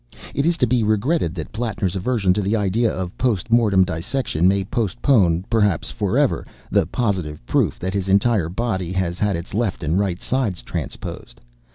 It 0.33 0.47
is 0.47 0.57
to 0.57 0.65
be 0.65 0.81
regretted 0.81 1.35
that 1.35 1.51
Plattner's 1.51 1.95
aversion 1.95 2.33
to 2.33 2.41
the 2.41 2.55
idea 2.55 2.91
of 2.91 3.15
post 3.19 3.51
mortem 3.51 3.83
dissection 3.85 4.47
may 4.47 4.63
postpone, 4.63 5.45
perhaps 5.47 5.91
for 5.91 6.17
ever, 6.17 6.43
the 6.71 6.87
positive 6.87 7.45
proof 7.45 7.77
that 7.77 7.93
his 7.93 8.09
entire 8.09 8.49
body 8.49 8.93
has 8.93 9.19
had 9.19 9.35
its 9.35 9.53
left 9.53 9.83
and 9.83 9.99
right 9.99 10.19
sides 10.19 10.63
transposed. 10.63 11.39